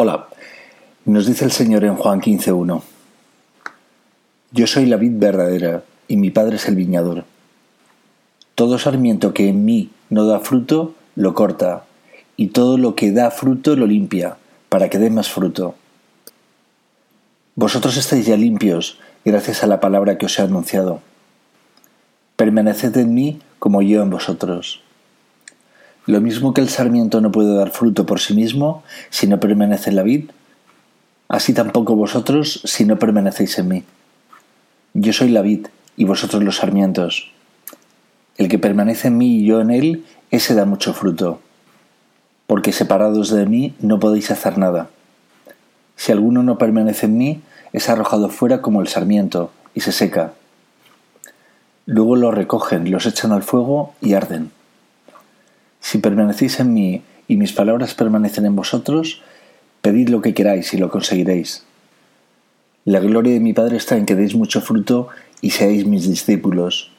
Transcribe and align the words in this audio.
Hola, 0.00 0.28
nos 1.06 1.26
dice 1.26 1.44
el 1.44 1.50
Señor 1.50 1.84
en 1.84 1.96
Juan 1.96 2.20
15.1. 2.20 2.82
Yo 4.52 4.66
soy 4.68 4.86
la 4.86 4.96
vid 4.96 5.14
verdadera 5.14 5.82
y 6.06 6.16
mi 6.16 6.30
Padre 6.30 6.54
es 6.54 6.68
el 6.68 6.76
viñador. 6.76 7.24
Todo 8.54 8.78
sarmiento 8.78 9.34
que 9.34 9.48
en 9.48 9.64
mí 9.64 9.90
no 10.08 10.24
da 10.24 10.38
fruto, 10.38 10.94
lo 11.16 11.34
corta, 11.34 11.82
y 12.36 12.50
todo 12.50 12.78
lo 12.78 12.94
que 12.94 13.10
da 13.10 13.32
fruto 13.32 13.74
lo 13.74 13.88
limpia, 13.88 14.36
para 14.68 14.88
que 14.88 14.98
dé 14.98 15.10
más 15.10 15.30
fruto. 15.30 15.74
Vosotros 17.56 17.96
estáis 17.96 18.24
ya 18.24 18.36
limpios 18.36 19.00
gracias 19.24 19.64
a 19.64 19.66
la 19.66 19.80
palabra 19.80 20.16
que 20.16 20.26
os 20.26 20.38
he 20.38 20.42
anunciado. 20.42 21.00
Permaneced 22.36 22.96
en 22.98 23.14
mí 23.14 23.40
como 23.58 23.82
yo 23.82 24.00
en 24.00 24.10
vosotros. 24.10 24.80
Lo 26.08 26.22
mismo 26.22 26.54
que 26.54 26.62
el 26.62 26.70
sarmiento 26.70 27.20
no 27.20 27.30
puede 27.30 27.54
dar 27.54 27.68
fruto 27.68 28.06
por 28.06 28.18
sí 28.18 28.32
mismo 28.32 28.82
si 29.10 29.26
no 29.26 29.40
permanece 29.40 29.90
en 29.90 29.96
la 29.96 30.02
vid, 30.02 30.30
así 31.28 31.52
tampoco 31.52 31.96
vosotros 31.96 32.62
si 32.64 32.86
no 32.86 32.98
permanecéis 32.98 33.58
en 33.58 33.68
mí. 33.68 33.84
Yo 34.94 35.12
soy 35.12 35.28
la 35.28 35.42
vid 35.42 35.66
y 35.98 36.06
vosotros 36.06 36.42
los 36.42 36.56
sarmientos. 36.56 37.30
El 38.38 38.48
que 38.48 38.58
permanece 38.58 39.08
en 39.08 39.18
mí 39.18 39.36
y 39.36 39.44
yo 39.44 39.60
en 39.60 39.70
él, 39.70 40.06
ese 40.30 40.54
da 40.54 40.64
mucho 40.64 40.94
fruto, 40.94 41.42
porque 42.46 42.72
separados 42.72 43.28
de 43.28 43.44
mí 43.44 43.74
no 43.78 44.00
podéis 44.00 44.30
hacer 44.30 44.56
nada. 44.56 44.88
Si 45.96 46.10
alguno 46.10 46.42
no 46.42 46.56
permanece 46.56 47.04
en 47.04 47.18
mí, 47.18 47.42
es 47.74 47.90
arrojado 47.90 48.30
fuera 48.30 48.62
como 48.62 48.80
el 48.80 48.88
sarmiento 48.88 49.52
y 49.74 49.82
se 49.82 49.92
seca. 49.92 50.32
Luego 51.84 52.16
los 52.16 52.32
recogen, 52.32 52.90
los 52.90 53.04
echan 53.04 53.32
al 53.32 53.42
fuego 53.42 53.92
y 54.00 54.14
arden. 54.14 54.52
Si 55.88 55.96
permanecéis 55.96 56.60
en 56.60 56.74
mí 56.74 57.02
y 57.28 57.38
mis 57.38 57.54
palabras 57.54 57.94
permanecen 57.94 58.44
en 58.44 58.54
vosotros, 58.54 59.22
pedid 59.80 60.10
lo 60.10 60.20
que 60.20 60.34
queráis 60.34 60.74
y 60.74 60.76
lo 60.76 60.90
conseguiréis. 60.90 61.64
La 62.84 63.00
gloria 63.00 63.32
de 63.32 63.40
mi 63.40 63.54
Padre 63.54 63.78
está 63.78 63.96
en 63.96 64.04
que 64.04 64.14
deis 64.14 64.34
mucho 64.34 64.60
fruto 64.60 65.08
y 65.40 65.48
seáis 65.48 65.86
mis 65.86 66.06
discípulos. 66.06 66.92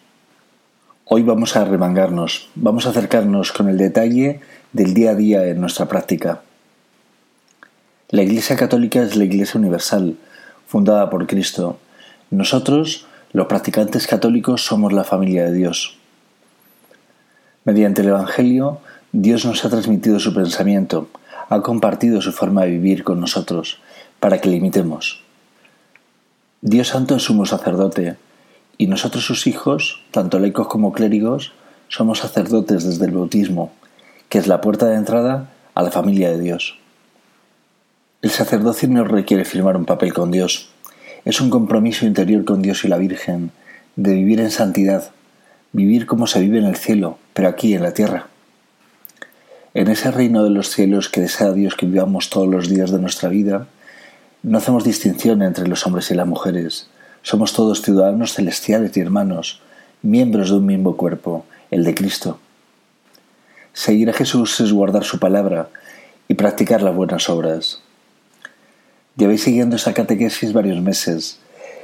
Hoy 1.06 1.22
vamos 1.22 1.56
a 1.56 1.66
remangarnos, 1.66 2.50
vamos 2.56 2.88
a 2.88 2.90
acercarnos 2.90 3.52
con 3.52 3.70
el 3.70 3.78
detalle 3.78 4.40
del 4.74 4.96
día 4.96 5.12
a 5.12 5.16
día 5.16 5.46
en 5.46 5.62
nuestra 5.62 5.88
práctica. 5.88 6.42
La 8.10 8.24
Iglesia 8.24 8.56
Católica 8.56 9.04
es 9.04 9.16
la 9.16 9.26
Iglesia 9.26 9.60
Universal, 9.60 10.18
fundada 10.66 11.12
por 11.12 11.28
Cristo. 11.28 11.78
Nosotros, 12.32 13.06
los 13.34 13.46
practicantes 13.46 14.08
católicos, 14.08 14.66
somos 14.66 14.94
la 14.94 15.04
familia 15.04 15.46
de 15.46 15.54
Dios. 15.54 16.00
Mediante 17.66 18.02
el 18.02 18.08
Evangelio, 18.08 18.80
Dios 19.12 19.44
nos 19.44 19.66
ha 19.66 19.70
transmitido 19.70 20.20
su 20.20 20.36
pensamiento, 20.36 21.10
ha 21.50 21.62
compartido 21.62 22.22
su 22.22 22.32
forma 22.32 22.66
de 22.66 22.70
vivir 22.70 23.04
con 23.04 23.20
nosotros, 23.20 23.80
para 24.20 24.40
que 24.40 24.50
le 24.50 24.58
imitemos. 24.58 25.24
Dios 26.62 26.90
Santo 26.90 27.16
es 27.16 27.24
sumo 27.24 27.48
sacerdote, 27.48 28.18
y 28.78 28.86
nosotros 28.86 29.26
sus 29.26 29.48
hijos, 29.48 30.04
tanto 30.12 30.38
laicos 30.38 30.68
como 30.68 30.94
clérigos, 30.94 31.54
somos 31.88 32.20
sacerdotes 32.20 32.84
desde 32.84 33.06
el 33.06 33.12
bautismo, 33.12 33.72
que 34.30 34.38
es 34.38 34.46
la 34.46 34.62
puerta 34.62 34.86
de 34.86 34.96
entrada 34.96 35.50
a 35.74 35.82
la 35.82 35.90
familia 35.90 36.30
de 36.30 36.40
Dios. 36.40 36.78
El 38.22 38.30
sacerdocio 38.30 38.88
no 38.90 39.06
requiere 39.06 39.44
firmar 39.44 39.76
un 39.76 39.86
papel 39.86 40.14
con 40.14 40.30
Dios, 40.30 40.70
es 41.26 41.42
un 41.42 41.50
compromiso 41.50 42.06
interior 42.06 42.46
con 42.46 42.62
Dios 42.62 42.86
y 42.86 42.88
la 42.88 42.98
Virgen, 43.00 43.50
de 43.96 44.14
vivir 44.14 44.40
en 44.40 44.52
santidad, 44.52 45.10
vivir 45.72 46.06
como 46.06 46.28
se 46.28 46.42
vive 46.42 46.60
en 46.60 46.66
el 46.66 46.76
cielo, 46.76 47.18
pero 47.34 47.50
aquí 47.50 47.74
en 47.74 47.82
la 47.82 47.94
tierra. 47.94 48.29
En 49.80 49.88
ese 49.88 50.12
reino 50.12 50.44
de 50.44 50.50
los 50.50 50.72
cielos 50.72 51.08
que 51.08 51.22
desea 51.22 51.54
Dios 51.54 51.76
que 51.76 51.86
vivamos 51.86 52.30
todos 52.30 52.50
los 52.50 52.68
días 52.68 52.92
de 52.92 53.00
nuestra 53.00 53.30
vida, 53.30 53.68
no 54.44 54.58
hacemos 54.58 54.84
distinción 54.84 55.42
entre 55.42 55.70
los 55.70 55.88
hombres 55.88 56.12
y 56.12 56.16
las 56.16 56.28
mujeres. 56.28 56.90
Somos 57.22 57.54
todos 57.54 57.82
ciudadanos 57.82 58.34
celestiales 58.34 58.98
y 58.98 59.00
hermanos, 59.00 59.62
miembros 60.02 60.50
de 60.50 60.58
un 60.58 60.66
mismo 60.66 60.98
cuerpo, 60.98 61.46
el 61.72 61.86
de 61.86 61.96
Cristo. 61.96 62.42
Seguir 63.72 64.10
a 64.10 64.14
Jesús 64.14 64.60
es 64.60 64.74
guardar 64.74 65.06
su 65.06 65.18
palabra 65.18 65.70
y 66.28 66.34
practicar 66.34 66.82
las 66.82 66.94
buenas 66.94 67.30
obras. 67.30 67.82
Lleváis 69.16 69.44
siguiendo 69.44 69.78
esta 69.78 69.94
catequesis 69.94 70.52
varios 70.52 70.82
meses. 70.82 71.40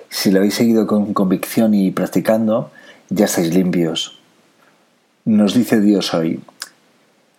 Si 0.09 0.31
la 0.31 0.39
habéis 0.39 0.56
seguido 0.56 0.85
con 0.85 1.13
convicción 1.13 1.73
y 1.73 1.91
practicando, 1.91 2.72
ya 3.07 3.23
estáis 3.23 3.53
limpios. 3.53 4.19
Nos 5.23 5.53
dice 5.53 5.79
Dios 5.79 6.13
hoy, 6.13 6.41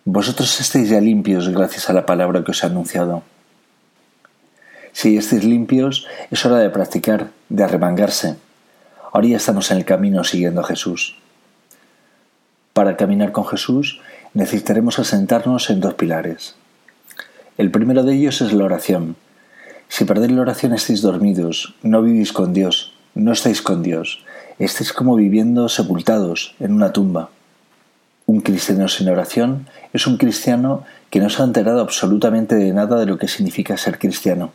vosotros 0.09 0.61
estáis 0.61 0.87
ya 0.87 1.01
limpios 1.01 1.49
gracias 1.49 1.89
a 1.89 1.93
la 1.93 2.05
palabra 2.05 2.41
que 2.41 2.51
os 2.51 2.63
he 2.63 2.65
anunciado. 2.65 3.23
Si 4.93 5.17
estáis 5.17 5.43
limpios, 5.43 6.07
es 6.31 6.45
hora 6.45 6.59
de 6.59 6.69
practicar, 6.69 7.31
de 7.49 7.65
arremangarse. 7.65 8.37
Ahora 9.11 9.27
ya 9.27 9.35
estamos 9.35 9.69
en 9.69 9.79
el 9.79 9.85
camino 9.85 10.23
siguiendo 10.23 10.61
a 10.61 10.63
Jesús. 10.63 11.17
Para 12.71 12.95
caminar 12.95 13.33
con 13.33 13.45
Jesús 13.47 13.99
necesitaremos 14.33 14.97
asentarnos 14.97 15.69
en 15.69 15.81
dos 15.81 15.95
pilares. 15.95 16.55
El 17.57 17.69
primero 17.69 18.03
de 18.03 18.15
ellos 18.15 18.39
es 18.39 18.53
la 18.53 18.63
oración. 18.63 19.17
Si 19.89 20.05
perdéis 20.05 20.31
la 20.31 20.41
oración 20.41 20.73
estáis 20.73 21.01
dormidos, 21.01 21.75
no 21.83 22.01
vivís 22.01 22.31
con 22.31 22.53
Dios, 22.53 22.93
no 23.13 23.33
estáis 23.33 23.61
con 23.61 23.83
Dios, 23.83 24.23
estáis 24.57 24.93
como 24.93 25.17
viviendo 25.17 25.67
sepultados 25.67 26.55
en 26.61 26.71
una 26.71 26.93
tumba. 26.93 27.29
Un 28.27 28.41
cristiano 28.41 28.89
sin 28.89 29.07
oración 29.07 29.67
es 29.93 30.05
un 30.05 30.17
cristiano 30.17 30.83
que 31.09 31.21
no 31.21 31.29
se 31.29 31.41
ha 31.41 31.45
enterado 31.45 31.79
absolutamente 31.79 32.55
de 32.55 32.73
nada 32.73 32.99
de 32.99 33.05
lo 33.05 33.17
que 33.17 33.29
significa 33.29 33.77
ser 33.77 33.97
cristiano. 33.97 34.51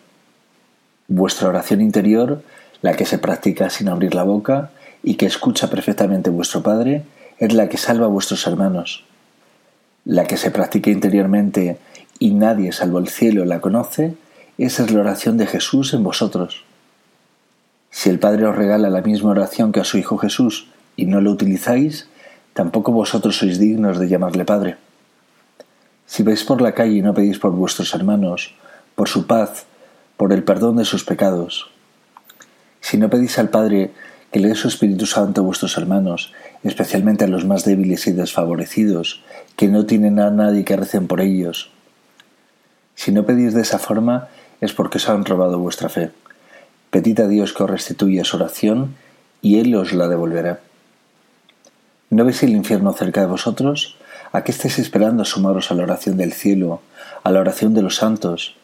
Vuestra 1.09 1.49
oración 1.49 1.81
interior, 1.81 2.43
la 2.83 2.93
que 2.93 3.07
se 3.07 3.17
practica 3.17 3.71
sin 3.71 3.89
abrir 3.89 4.15
la 4.15 4.25
boca 4.25 4.73
y 5.03 5.15
que 5.15 5.25
escucha 5.25 5.71
perfectamente 5.71 6.29
vuestro 6.29 6.63
Padre, 6.63 7.05
es 7.39 7.55
la 7.55 7.71
que 7.71 7.79
salva 7.79 8.05
a 8.05 8.11
vuestros 8.11 8.47
hermanos. 8.47 9.05
La 10.05 10.27
que 10.27 10.37
se 10.37 10.51
practica 10.51 10.91
interiormente 10.91 11.79
y 12.19 12.35
nadie 12.35 12.73
salvo 12.73 12.99
el 12.99 13.09
cielo 13.09 13.47
la 13.47 13.63
conoce, 13.63 14.15
esa 14.59 14.85
es 14.85 14.93
la 14.93 15.01
oración 15.01 15.39
de 15.39 15.47
Jesús 15.47 15.95
en 15.95 16.05
vosotros. 16.05 16.65
Si 17.91 18.11
el 18.11 18.19
Padre 18.19 18.47
os 18.47 18.55
regala 18.55 18.91
la 18.91 19.01
misma 19.01 19.31
oración 19.31 19.73
que 19.73 19.81
a 19.81 19.85
su 19.85 19.97
Hijo 19.97 20.19
Jesús 20.19 20.69
y 20.95 21.07
no 21.07 21.23
lo 21.23 21.31
utilizáis, 21.31 22.07
tampoco 22.55 22.93
vosotros 22.93 23.37
sois 23.37 23.59
dignos 23.59 23.99
de 23.99 24.09
llamarle 24.09 24.45
Padre. 24.45 24.77
Si 26.07 26.23
vais 26.23 26.45
por 26.45 26.61
la 26.61 26.73
calle 26.73 26.99
y 26.99 27.03
no 27.03 27.15
pedís 27.15 27.39
por 27.39 27.53
vuestros 27.53 27.95
hermanos, 27.95 28.55
por 28.95 29.09
su 29.09 29.27
paz, 29.27 29.65
por 30.17 30.33
el 30.33 30.45
perdón 30.45 30.77
de 30.77 30.85
sus 30.85 31.05
pecados, 31.05 31.71
si 32.81 32.99
no 32.99 33.09
pedís 33.09 33.39
al 33.39 33.49
Padre 33.49 33.93
que 34.31 34.41
le 34.41 34.49
dé 34.49 34.55
su 34.55 34.69
Espíritu 34.69 35.07
Santo 35.07 35.41
a 35.41 35.45
vuestros 35.45 35.77
hermanos, 35.77 36.33
especialmente 36.65 37.25
a 37.25 37.29
los 37.29 37.45
más 37.45 37.65
débiles 37.65 38.07
y 38.07 38.13
desfavorecidos, 38.13 39.23
que 39.57 39.69
no 39.69 39.87
tienen 39.87 40.19
a 40.19 40.31
nadie 40.31 40.65
que 40.65 40.77
recen 40.77 41.07
por 41.07 41.21
ellos. 41.21 41.71
Si 42.95 43.13
no 43.13 43.25
pedís 43.25 43.55
de 43.55 43.63
esa 43.63 43.79
forma, 43.79 44.29
es 44.61 44.73
porque 44.73 44.99
os 44.99 45.09
han 45.09 45.25
robado 45.25 45.59
vuestra 45.59 45.89
fe. 45.89 46.11
Pedid 46.91 47.21
a 47.21 47.29
Dios 47.29 47.53
que 47.53 47.63
os 47.63 47.71
restituya 47.71 48.25
su 48.25 48.37
oración 48.37 48.95
y 49.43 49.59
Él 49.59 49.75
os 49.75 49.93
la 49.93 50.09
devolverá. 50.09 50.61
¿No 52.13 52.27
veis 52.27 52.43
el 52.43 52.51
infierno 52.51 52.93
cerca 52.93 53.23
de 53.23 53.27
vosotros? 53.27 53.97
¿A 54.33 54.45
qué 54.45 54.53
estáis 54.53 54.79
esperando 54.79 55.25
sumaros 55.25 55.71
a 55.71 55.75
la 55.75 55.85
oración 55.85 56.19
del 56.19 56.35
cielo, 56.35 56.83
a 57.23 57.31
la 57.31 57.41
oración 57.41 57.73
de 57.73 57.81
los 57.81 57.97
santos? 57.97 58.55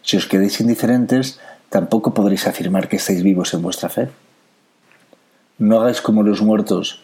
Si 0.00 0.16
os 0.16 0.26
quedáis 0.26 0.58
indiferentes, 0.62 1.38
tampoco 1.68 2.14
podréis 2.14 2.46
afirmar 2.46 2.88
que 2.88 2.96
estáis 2.96 3.22
vivos 3.22 3.52
en 3.52 3.60
vuestra 3.60 3.90
fe. 3.90 4.08
No 5.58 5.82
hagáis 5.82 6.00
como 6.00 6.22
los 6.22 6.40
muertos, 6.40 7.02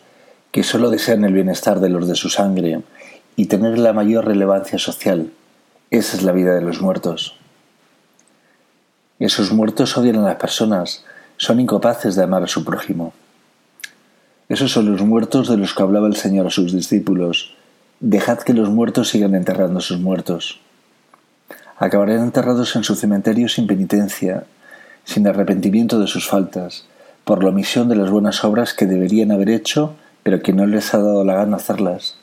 que 0.52 0.62
sólo 0.62 0.88
desean 0.88 1.22
el 1.26 1.34
bienestar 1.34 1.80
de 1.80 1.90
los 1.90 2.08
de 2.08 2.14
su 2.14 2.30
sangre 2.30 2.80
y 3.36 3.44
tener 3.44 3.78
la 3.78 3.92
mayor 3.92 4.24
relevancia 4.24 4.78
social. 4.78 5.30
Esa 5.90 6.16
es 6.16 6.22
la 6.22 6.32
vida 6.32 6.54
de 6.54 6.62
los 6.62 6.80
muertos. 6.80 7.36
Esos 9.18 9.52
muertos 9.52 9.98
odian 9.98 10.16
a 10.16 10.22
las 10.22 10.36
personas, 10.36 11.04
son 11.36 11.60
incapaces 11.60 12.16
de 12.16 12.22
amar 12.22 12.42
a 12.42 12.48
su 12.48 12.64
prójimo. 12.64 13.12
Esos 14.50 14.72
son 14.72 14.90
los 14.90 15.00
muertos 15.02 15.48
de 15.48 15.56
los 15.56 15.74
que 15.74 15.82
hablaba 15.84 16.08
el 16.08 16.16
Señor 16.16 16.48
a 16.48 16.50
sus 16.50 16.72
discípulos. 16.72 17.54
Dejad 18.00 18.40
que 18.40 18.52
los 18.52 18.68
muertos 18.68 19.08
sigan 19.08 19.36
enterrando 19.36 19.78
a 19.78 19.80
sus 19.80 20.00
muertos. 20.00 20.58
Acabarán 21.78 22.24
enterrados 22.24 22.74
en 22.74 22.82
su 22.82 22.96
cementerio 22.96 23.48
sin 23.48 23.68
penitencia, 23.68 24.42
sin 25.04 25.28
arrepentimiento 25.28 26.00
de 26.00 26.08
sus 26.08 26.26
faltas, 26.26 26.84
por 27.22 27.44
la 27.44 27.50
omisión 27.50 27.88
de 27.88 27.94
las 27.94 28.10
buenas 28.10 28.42
obras 28.42 28.74
que 28.74 28.86
deberían 28.86 29.30
haber 29.30 29.50
hecho, 29.50 29.94
pero 30.24 30.42
que 30.42 30.52
no 30.52 30.66
les 30.66 30.92
ha 30.94 30.98
dado 30.98 31.24
la 31.24 31.36
gana 31.36 31.58
hacerlas. 31.58 32.16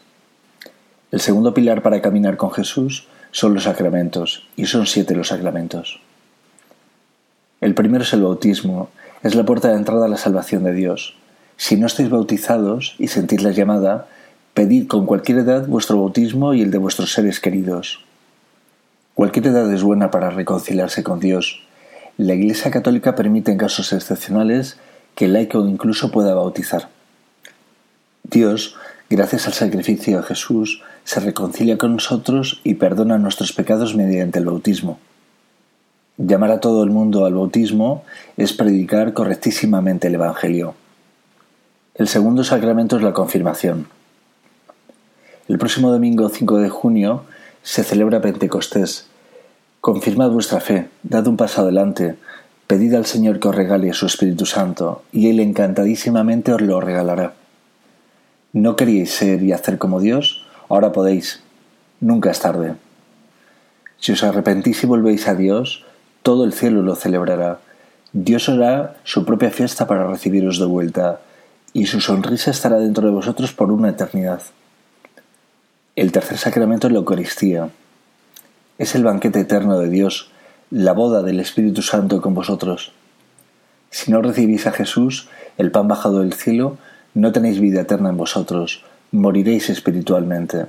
El 1.13 1.21
segundo 1.21 1.53
pilar 1.53 1.81
para 1.81 2.01
caminar 2.01 2.35
con 2.35 2.51
Jesús 2.51 3.07
son 3.31 3.53
los 3.53 3.63
sacramentos, 3.63 4.45
y 4.57 4.65
son 4.65 4.85
siete 4.85 5.15
los 5.15 5.29
sacramentos. 5.29 6.01
El 7.61 7.73
primero 7.73 8.03
es 8.03 8.11
el 8.11 8.23
bautismo, 8.23 8.89
es 9.23 9.33
la 9.33 9.45
puerta 9.45 9.69
de 9.69 9.77
entrada 9.77 10.07
a 10.07 10.09
la 10.09 10.17
salvación 10.17 10.65
de 10.65 10.73
Dios. 10.73 11.15
Si 11.57 11.75
no 11.75 11.87
estáis 11.87 12.09
bautizados 12.09 12.95
y 12.99 13.07
sentís 13.07 13.41
la 13.41 13.51
llamada, 13.51 14.07
pedid 14.53 14.87
con 14.87 15.05
cualquier 15.05 15.39
edad 15.39 15.67
vuestro 15.67 15.97
bautismo 15.97 16.53
y 16.53 16.61
el 16.61 16.71
de 16.71 16.77
vuestros 16.77 17.11
seres 17.11 17.39
queridos. 17.39 18.03
Cualquier 19.15 19.47
edad 19.47 19.71
es 19.73 19.81
buena 19.81 20.11
para 20.11 20.29
reconciliarse 20.29 21.03
con 21.03 21.19
Dios. 21.19 21.63
La 22.17 22.35
Iglesia 22.35 22.69
Católica 22.69 23.15
permite 23.15 23.51
en 23.51 23.57
casos 23.57 23.91
excepcionales 23.91 24.77
que 25.15 25.25
el 25.25 25.33
laico 25.33 25.65
incluso 25.67 26.11
pueda 26.11 26.35
bautizar. 26.35 26.89
Dios, 28.23 28.75
gracias 29.09 29.47
al 29.47 29.53
sacrificio 29.53 30.17
de 30.17 30.23
Jesús, 30.23 30.83
se 31.03 31.19
reconcilia 31.19 31.77
con 31.77 31.93
nosotros 31.93 32.61
y 32.63 32.75
perdona 32.75 33.17
nuestros 33.17 33.53
pecados 33.53 33.95
mediante 33.95 34.37
el 34.37 34.45
bautismo. 34.45 34.99
Llamar 36.17 36.51
a 36.51 36.59
todo 36.59 36.83
el 36.83 36.91
mundo 36.91 37.25
al 37.25 37.33
bautismo 37.33 38.03
es 38.37 38.53
predicar 38.53 39.13
correctísimamente 39.13 40.07
el 40.07 40.15
Evangelio. 40.15 40.75
El 41.97 42.07
segundo 42.07 42.43
sacramento 42.43 42.97
es 42.97 43.01
la 43.01 43.11
confirmación. 43.11 43.87
El 45.47 45.57
próximo 45.57 45.91
domingo 45.91 46.29
5 46.29 46.59
de 46.59 46.69
junio 46.69 47.23
se 47.63 47.83
celebra 47.83 48.21
Pentecostés. 48.21 49.07
Confirmad 49.81 50.29
vuestra 50.29 50.59
fe, 50.59 50.89
dad 51.01 51.25
un 51.25 51.37
paso 51.37 51.61
adelante, 51.61 52.15
pedid 52.67 52.93
al 52.93 53.07
Señor 53.07 53.39
que 53.39 53.47
os 53.47 53.55
regale 53.55 53.93
su 53.93 54.05
Espíritu 54.05 54.45
Santo, 54.45 55.01
y 55.11 55.31
Él 55.31 55.39
encantadísimamente 55.39 56.53
os 56.53 56.61
lo 56.61 56.79
regalará. 56.81 57.33
¿No 58.53 58.75
queríais 58.75 59.11
ser 59.11 59.41
y 59.41 59.51
hacer 59.51 59.79
como 59.79 59.99
Dios? 59.99 60.45
Ahora 60.69 60.91
podéis. 60.91 61.41
Nunca 61.99 62.29
es 62.29 62.39
tarde. 62.39 62.75
Si 63.97 64.11
os 64.11 64.21
arrepentís 64.21 64.83
y 64.83 64.85
volvéis 64.85 65.27
a 65.27 65.33
Dios, 65.33 65.83
todo 66.21 66.45
el 66.45 66.53
cielo 66.53 66.83
lo 66.83 66.95
celebrará. 66.95 67.57
Dios 68.13 68.49
hará 68.49 68.97
su 69.03 69.25
propia 69.25 69.49
fiesta 69.49 69.87
para 69.87 70.05
recibiros 70.05 70.59
de 70.59 70.65
vuelta, 70.65 71.21
y 71.77 71.85
su 71.85 72.01
sonrisa 72.01 72.49
estará 72.49 72.79
dentro 72.79 73.05
de 73.05 73.13
vosotros 73.13 73.53
por 73.53 73.71
una 73.71 73.89
eternidad. 73.89 74.41
El 75.95 76.11
tercer 76.11 76.39
sacramento 76.39 76.87
es 76.87 76.93
la 76.93 76.97
Eucaristía. 76.97 77.69
Es 78.79 78.95
el 78.95 79.03
banquete 79.03 79.41
eterno 79.41 79.77
de 79.77 79.87
Dios, 79.87 80.31
la 80.71 80.93
boda 80.93 81.21
del 81.21 81.39
Espíritu 81.39 81.83
Santo 81.83 82.19
con 82.19 82.33
vosotros. 82.33 82.93
Si 83.91 84.11
no 84.11 84.23
recibís 84.23 84.65
a 84.65 84.71
Jesús, 84.71 85.29
el 85.59 85.69
pan 85.69 85.87
bajado 85.87 86.21
del 86.21 86.33
cielo, 86.33 86.79
no 87.13 87.31
tenéis 87.31 87.59
vida 87.59 87.81
eterna 87.81 88.09
en 88.09 88.17
vosotros, 88.17 88.83
moriréis 89.11 89.69
espiritualmente. 89.69 90.65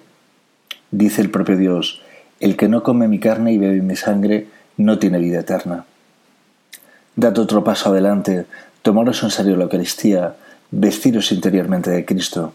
Dice 0.90 1.22
el 1.22 1.30
propio 1.30 1.56
Dios, 1.56 2.02
el 2.38 2.54
que 2.54 2.68
no 2.68 2.82
come 2.82 3.08
mi 3.08 3.18
carne 3.18 3.54
y 3.54 3.56
bebe 3.56 3.80
mi 3.80 3.96
sangre, 3.96 4.48
no 4.76 4.98
tiene 4.98 5.20
vida 5.20 5.40
eterna. 5.40 5.86
Dad 7.16 7.38
otro 7.38 7.64
paso 7.64 7.88
adelante, 7.88 8.44
tomaros 8.82 9.22
en 9.22 9.30
serio 9.30 9.56
la 9.56 9.64
Eucaristía, 9.64 10.36
vestiros 10.70 11.32
interiormente 11.32 11.90
de 11.90 12.04
Cristo. 12.04 12.52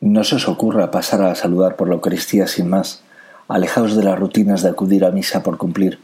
No 0.00 0.24
se 0.24 0.36
os 0.36 0.48
ocurra 0.48 0.90
pasar 0.90 1.22
a 1.22 1.34
saludar 1.34 1.76
por 1.76 1.88
la 1.88 1.94
Eucaristía 1.94 2.46
sin 2.46 2.68
más, 2.68 3.02
alejaos 3.48 3.96
de 3.96 4.02
las 4.02 4.18
rutinas 4.18 4.62
de 4.62 4.70
acudir 4.70 5.04
a 5.04 5.10
misa 5.10 5.42
por 5.42 5.56
cumplir. 5.56 5.98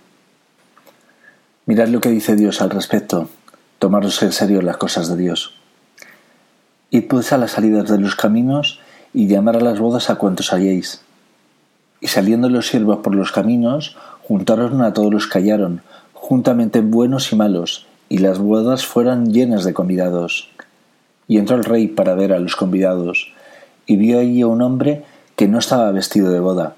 Mirad 1.66 1.88
lo 1.88 2.00
que 2.00 2.08
dice 2.08 2.36
Dios 2.36 2.62
al 2.62 2.70
respecto, 2.70 3.28
tomaros 3.78 4.22
en 4.22 4.32
serio 4.32 4.62
las 4.62 4.76
cosas 4.76 5.08
de 5.08 5.16
Dios. 5.16 5.54
Id 6.90 7.08
pues 7.08 7.32
a 7.32 7.38
las 7.38 7.52
salidas 7.52 7.88
de 7.88 7.98
los 7.98 8.16
caminos 8.16 8.80
y 9.12 9.26
llamar 9.26 9.56
a 9.56 9.60
las 9.60 9.78
bodas 9.78 10.10
a 10.10 10.16
cuantos 10.16 10.52
halléis. 10.52 11.02
Y 12.00 12.08
saliendo 12.08 12.48
los 12.48 12.68
siervos 12.68 12.98
por 12.98 13.14
los 13.14 13.32
caminos, 13.32 13.96
juntaron 14.22 14.82
a 14.82 14.92
todos 14.92 15.12
los 15.12 15.26
que 15.26 15.38
hallaron, 15.38 15.82
juntamente 16.14 16.80
buenos 16.80 17.32
y 17.32 17.36
malos, 17.36 17.86
y 18.08 18.18
las 18.18 18.38
bodas 18.38 18.84
fueran 18.86 19.32
llenas 19.32 19.64
de 19.64 19.74
convidados. 19.74 20.50
Y 21.28 21.38
entró 21.38 21.56
el 21.56 21.64
rey 21.64 21.88
para 21.88 22.14
ver 22.14 22.32
a 22.32 22.38
los 22.38 22.56
convidados, 22.56 23.32
y 23.86 23.96
vio 23.96 24.18
allí 24.18 24.42
a 24.42 24.46
un 24.46 24.62
hombre 24.62 25.04
que 25.36 25.48
no 25.48 25.58
estaba 25.58 25.90
vestido 25.92 26.30
de 26.30 26.40
boda. 26.40 26.76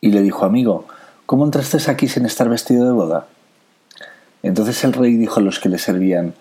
Y 0.00 0.10
le 0.10 0.22
dijo, 0.22 0.44
amigo, 0.44 0.86
¿cómo 1.26 1.44
entraste 1.44 1.78
aquí 1.90 2.08
sin 2.08 2.26
estar 2.26 2.48
vestido 2.48 2.86
de 2.86 2.92
boda? 2.92 3.26
Entonces 4.42 4.84
el 4.84 4.92
rey 4.92 5.16
dijo 5.16 5.40
a 5.40 5.42
los 5.42 5.60
que 5.60 5.68
le 5.68 5.78
servían, 5.78 6.34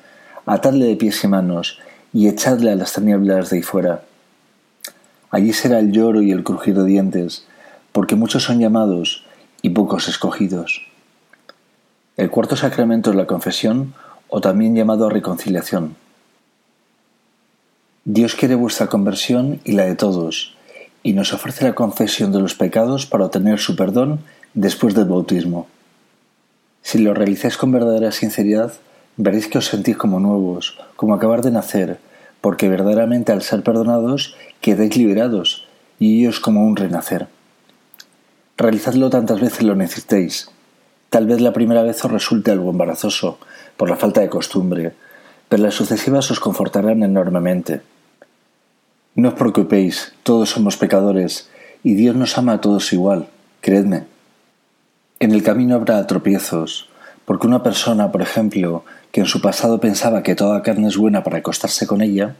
atadle 0.45 0.85
de 0.85 0.95
pies 0.95 1.23
y 1.23 1.27
manos, 1.27 1.79
y 2.11 2.27
echadle 2.27 2.71
a 2.71 2.75
las 2.75 2.93
tinieblas 2.93 3.49
de 3.49 3.57
ahí 3.57 3.63
fuera. 3.63 4.03
Allí 5.31 5.53
será 5.53 5.79
el 5.79 5.91
lloro 5.91 6.21
y 6.21 6.31
el 6.31 6.43
crujir 6.43 6.75
de 6.75 6.85
dientes, 6.85 7.45
porque 7.91 8.15
muchos 8.15 8.43
son 8.43 8.59
llamados 8.59 9.25
y 9.61 9.69
pocos 9.69 10.07
escogidos. 10.07 10.85
El 12.17 12.29
cuarto 12.29 12.55
sacramento 12.55 13.09
es 13.09 13.15
la 13.15 13.25
confesión, 13.25 13.93
o 14.27 14.41
también 14.41 14.75
llamado 14.75 15.09
reconciliación. 15.09 15.95
Dios 18.05 18.35
quiere 18.35 18.55
vuestra 18.55 18.87
conversión 18.87 19.61
y 19.63 19.71
la 19.71 19.85
de 19.85 19.95
todos, 19.95 20.57
y 21.03 21.13
nos 21.13 21.31
ofrece 21.31 21.63
la 21.63 21.73
confesión 21.73 22.33
de 22.33 22.41
los 22.41 22.53
pecados 22.53 23.05
para 23.05 23.27
obtener 23.27 23.59
su 23.59 23.77
perdón 23.77 24.19
después 24.53 24.93
del 24.93 25.05
bautismo. 25.05 25.67
Si 26.81 26.97
lo 26.97 27.13
realizáis 27.13 27.55
con 27.55 27.71
verdadera 27.71 28.11
sinceridad, 28.11 28.73
veréis 29.15 29.47
que 29.47 29.59
os 29.59 29.67
sentís 29.67 29.95
como 29.95 30.19
nuevos, 30.19 30.77
como 30.97 31.13
acabar 31.13 31.43
de 31.43 31.51
nacer, 31.51 31.97
porque 32.41 32.67
verdaderamente 32.67 33.31
al 33.31 33.41
ser 33.41 33.63
perdonados 33.63 34.35
quedáis 34.59 34.97
liberados, 34.97 35.65
y 35.97 36.19
ellos 36.19 36.41
como 36.41 36.67
un 36.67 36.75
renacer. 36.75 37.27
Realizadlo 38.57 39.11
tantas 39.11 39.39
veces 39.39 39.63
lo 39.63 39.75
necesitéis. 39.75 40.49
Tal 41.09 41.25
vez 41.25 41.39
la 41.39 41.53
primera 41.53 41.83
vez 41.83 42.03
os 42.03 42.11
resulte 42.11 42.51
algo 42.51 42.69
embarazoso, 42.69 43.39
por 43.77 43.89
la 43.89 43.95
falta 43.95 44.19
de 44.19 44.27
costumbre, 44.27 44.91
pero 45.47 45.63
las 45.63 45.75
sucesivas 45.75 46.29
os 46.31 46.41
confortarán 46.41 47.01
enormemente. 47.01 47.92
No 49.15 49.29
os 49.29 49.35
preocupéis, 49.37 50.17
todos 50.23 50.49
somos 50.49 50.75
pecadores 50.75 51.47
y 51.83 51.93
Dios 51.93 52.15
nos 52.15 52.35
ama 52.39 52.53
a 52.53 52.61
todos 52.61 52.93
igual, 52.93 53.29
creedme. 53.61 54.05
En 55.19 55.31
el 55.31 55.43
camino 55.43 55.75
habrá 55.75 56.05
tropiezos, 56.07 56.89
porque 57.25 57.45
una 57.45 57.61
persona, 57.61 58.11
por 58.11 58.23
ejemplo, 58.23 58.83
que 59.11 59.21
en 59.21 59.27
su 59.27 59.39
pasado 59.39 59.79
pensaba 59.79 60.23
que 60.23 60.33
toda 60.33 60.63
carne 60.63 60.87
es 60.87 60.97
buena 60.97 61.23
para 61.23 61.37
acostarse 61.37 61.85
con 61.85 62.01
ella, 62.01 62.33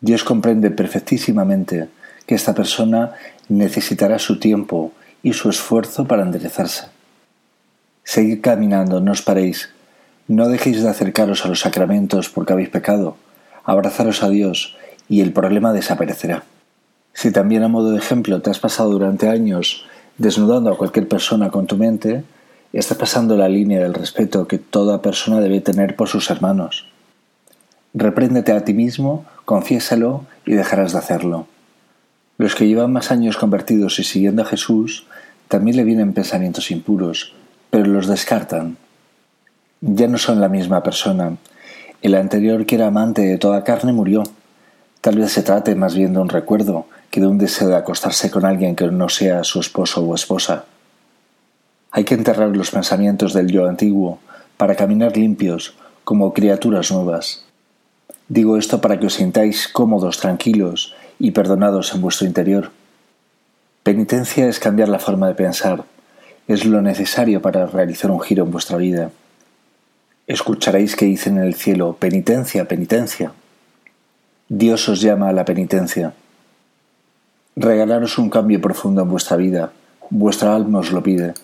Dios 0.00 0.24
comprende 0.24 0.72
perfectísimamente 0.72 1.88
que 2.26 2.34
esta 2.34 2.52
persona 2.52 3.12
necesitará 3.48 4.18
su 4.18 4.40
tiempo 4.40 4.90
y 5.22 5.34
su 5.34 5.48
esfuerzo 5.48 6.04
para 6.04 6.24
enderezarse. 6.24 6.86
Seguid 8.02 8.40
caminando, 8.40 9.00
no 9.00 9.12
os 9.12 9.22
paréis, 9.22 9.70
no 10.26 10.48
dejéis 10.48 10.82
de 10.82 10.88
acercaros 10.88 11.44
a 11.44 11.48
los 11.48 11.60
sacramentos 11.60 12.28
porque 12.28 12.52
habéis 12.52 12.70
pecado, 12.70 13.16
abrazaros 13.64 14.24
a 14.24 14.28
Dios 14.28 14.76
y 15.08 15.20
el 15.20 15.32
problema 15.32 15.72
desaparecerá. 15.72 16.44
Si 17.12 17.30
también 17.30 17.62
a 17.62 17.68
modo 17.68 17.92
de 17.92 17.98
ejemplo 17.98 18.42
te 18.42 18.50
has 18.50 18.58
pasado 18.58 18.90
durante 18.90 19.28
años 19.28 19.84
desnudando 20.18 20.70
a 20.70 20.76
cualquier 20.76 21.08
persona 21.08 21.50
con 21.50 21.66
tu 21.66 21.76
mente, 21.76 22.24
estás 22.72 22.98
pasando 22.98 23.36
la 23.36 23.48
línea 23.48 23.80
del 23.80 23.94
respeto 23.94 24.46
que 24.46 24.58
toda 24.58 25.02
persona 25.02 25.40
debe 25.40 25.60
tener 25.60 25.96
por 25.96 26.08
sus 26.08 26.30
hermanos. 26.30 26.86
Repréndete 27.94 28.52
a 28.52 28.64
ti 28.64 28.74
mismo, 28.74 29.24
confiésalo 29.44 30.24
y 30.44 30.52
dejarás 30.52 30.92
de 30.92 30.98
hacerlo. 30.98 31.46
Los 32.38 32.54
que 32.54 32.66
llevan 32.66 32.92
más 32.92 33.10
años 33.10 33.38
convertidos 33.38 33.98
y 33.98 34.04
siguiendo 34.04 34.42
a 34.42 34.46
Jesús 34.46 35.06
también 35.48 35.76
le 35.76 35.84
vienen 35.84 36.12
pensamientos 36.12 36.70
impuros, 36.70 37.32
pero 37.70 37.86
los 37.86 38.06
descartan. 38.06 38.76
Ya 39.80 40.08
no 40.08 40.18
son 40.18 40.40
la 40.40 40.48
misma 40.48 40.82
persona. 40.82 41.36
El 42.02 42.14
anterior 42.14 42.66
que 42.66 42.74
era 42.74 42.88
amante 42.88 43.22
de 43.22 43.38
toda 43.38 43.64
carne 43.64 43.92
murió 43.92 44.24
Tal 45.06 45.18
vez 45.18 45.30
se 45.30 45.44
trate 45.44 45.76
más 45.76 45.94
bien 45.94 46.14
de 46.14 46.18
un 46.18 46.28
recuerdo 46.28 46.88
que 47.12 47.20
de 47.20 47.28
un 47.28 47.38
deseo 47.38 47.68
de 47.68 47.76
acostarse 47.76 48.28
con 48.28 48.44
alguien 48.44 48.74
que 48.74 48.88
no 48.88 49.08
sea 49.08 49.44
su 49.44 49.60
esposo 49.60 50.02
o 50.02 50.16
esposa. 50.16 50.64
Hay 51.92 52.02
que 52.02 52.14
enterrar 52.14 52.48
los 52.56 52.72
pensamientos 52.72 53.32
del 53.32 53.46
yo 53.46 53.68
antiguo 53.68 54.18
para 54.56 54.74
caminar 54.74 55.16
limpios 55.16 55.76
como 56.02 56.32
criaturas 56.32 56.90
nuevas. 56.90 57.44
Digo 58.26 58.56
esto 58.56 58.80
para 58.80 58.98
que 58.98 59.06
os 59.06 59.14
sintáis 59.14 59.68
cómodos, 59.68 60.18
tranquilos 60.18 60.96
y 61.20 61.30
perdonados 61.30 61.94
en 61.94 62.00
vuestro 62.00 62.26
interior. 62.26 62.72
Penitencia 63.84 64.48
es 64.48 64.58
cambiar 64.58 64.88
la 64.88 64.98
forma 64.98 65.28
de 65.28 65.36
pensar, 65.36 65.84
es 66.48 66.64
lo 66.64 66.82
necesario 66.82 67.40
para 67.40 67.66
realizar 67.66 68.10
un 68.10 68.20
giro 68.20 68.42
en 68.42 68.50
vuestra 68.50 68.76
vida. 68.76 69.12
Escucharéis 70.26 70.96
que 70.96 71.06
dicen 71.06 71.36
en 71.38 71.44
el 71.44 71.54
cielo, 71.54 71.96
penitencia, 71.96 72.66
penitencia. 72.66 73.30
Dios 74.48 74.88
os 74.88 75.00
llama 75.00 75.28
a 75.28 75.32
la 75.32 75.44
penitencia. 75.44 76.14
Regalaros 77.56 78.16
un 78.16 78.30
cambio 78.30 78.60
profundo 78.60 79.02
en 79.02 79.10
vuestra 79.10 79.36
vida, 79.36 79.72
vuestra 80.08 80.54
alma 80.54 80.78
os 80.78 80.92
lo 80.92 81.02
pide. 81.02 81.34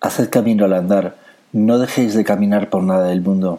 Haced 0.00 0.30
camino 0.30 0.66
al 0.66 0.74
andar, 0.74 1.16
no 1.50 1.80
dejéis 1.80 2.14
de 2.14 2.22
caminar 2.22 2.70
por 2.70 2.84
nada 2.84 3.08
del 3.08 3.22
mundo. 3.22 3.58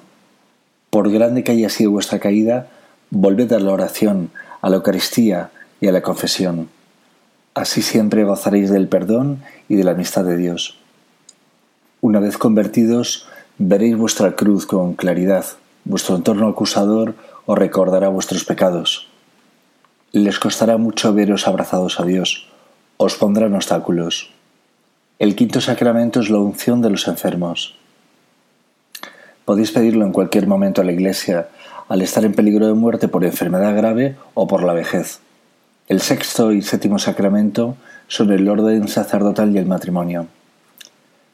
Por 0.90 1.12
grande 1.12 1.44
que 1.44 1.52
haya 1.52 1.68
sido 1.68 1.92
vuestra 1.92 2.20
caída, 2.20 2.68
volved 3.10 3.52
a 3.52 3.60
la 3.60 3.74
oración, 3.74 4.32
a 4.62 4.70
la 4.70 4.78
Eucaristía 4.78 5.50
y 5.82 5.88
a 5.88 5.92
la 5.92 6.02
confesión. 6.02 6.70
Así 7.54 7.82
siempre 7.82 8.24
gozaréis 8.24 8.70
del 8.70 8.88
perdón 8.88 9.44
y 9.68 9.76
de 9.76 9.84
la 9.84 9.92
amistad 9.92 10.24
de 10.24 10.38
Dios. 10.38 10.78
Una 12.00 12.22
vez 12.22 12.38
convertidos, 12.38 13.28
veréis 13.58 13.98
vuestra 13.98 14.38
cruz 14.38 14.66
con 14.66 14.94
claridad, 14.94 15.44
vuestro 15.84 16.16
entorno 16.16 16.48
acusador 16.48 17.14
os 17.48 17.58
recordará 17.58 18.10
vuestros 18.10 18.44
pecados. 18.44 19.08
Les 20.12 20.38
costará 20.38 20.78
mucho 20.78 21.14
veros 21.14 21.48
abrazados 21.48 22.00
a 22.00 22.06
Dios, 22.06 22.52
os 22.98 23.16
pondrán 23.16 23.56
obstáculos. 23.56 24.30
El 25.18 25.36
quinto 25.36 25.62
sacramento 25.62 26.20
es 26.20 26.30
la 26.30 26.38
unción 26.38 26.82
de 26.82 26.92
los 26.92 27.08
enfermos. 27.08 27.76
Podéis 29.46 29.72
pedirlo 29.72 30.06
en 30.06 30.12
cualquier 30.12 30.46
momento 30.46 30.82
a 30.82 30.84
la 30.84 30.92
Iglesia 30.92 31.48
al 31.88 32.02
estar 32.02 32.26
en 32.26 32.34
peligro 32.34 32.68
de 32.68 32.74
muerte 32.74 33.08
por 33.08 33.24
enfermedad 33.24 33.76
grave 33.76 34.18
o 34.34 34.46
por 34.46 34.64
la 34.64 34.74
vejez. 34.74 35.22
El 35.88 36.02
sexto 36.02 36.52
y 36.52 36.62
séptimo 36.62 37.00
sacramento 37.00 37.78
son 38.10 38.32
el 38.32 38.50
orden 38.50 38.90
sacerdotal 38.90 39.56
y 39.56 39.58
el 39.58 39.66
matrimonio. 39.66 40.28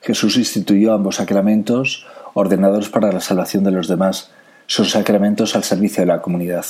Jesús 0.01 0.37
instituyó 0.37 0.93
ambos 0.93 1.15
sacramentos 1.15 2.05
ordenados 2.35 2.89
para 2.89 3.11
la 3.11 3.19
salvación 3.19 3.63
de 3.63 3.71
los 3.71 3.87
demás. 3.87 4.29
Son 4.67 4.85
sacramentos 4.85 5.55
al 5.55 5.63
servicio 5.63 6.01
de 6.01 6.07
la 6.07 6.21
comunidad. 6.21 6.65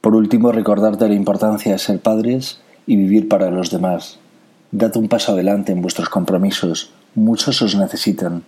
Por 0.00 0.14
último, 0.14 0.52
recordarte 0.52 1.08
la 1.08 1.14
importancia 1.14 1.72
de 1.72 1.78
ser 1.78 2.00
padres 2.00 2.60
y 2.86 2.96
vivir 2.96 3.28
para 3.28 3.50
los 3.50 3.70
demás. 3.70 4.18
Dad 4.70 4.96
un 4.96 5.08
paso 5.08 5.32
adelante 5.32 5.72
en 5.72 5.80
vuestros 5.80 6.08
compromisos. 6.08 6.90
Muchos 7.14 7.62
os 7.62 7.76
necesitan. 7.76 8.42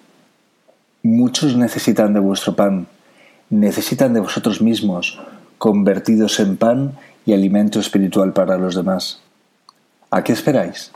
Muchos 1.02 1.56
necesitan 1.56 2.12
de 2.12 2.20
vuestro 2.20 2.56
pan. 2.56 2.88
Necesitan 3.48 4.12
de 4.12 4.20
vosotros 4.20 4.60
mismos, 4.60 5.20
convertidos 5.56 6.40
en 6.40 6.56
pan 6.56 6.92
y 7.24 7.32
alimento 7.32 7.80
espiritual 7.80 8.32
para 8.32 8.58
los 8.58 8.74
demás. 8.74 9.20
¿A 10.10 10.24
qué 10.24 10.32
esperáis? 10.32 10.92